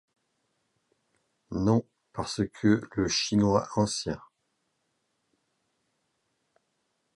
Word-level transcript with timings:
Non 1.51 1.85
parce 2.11 2.41
que 2.51 2.81
le 2.93 3.07
chinois 3.07 3.69
ancien. 3.75 4.19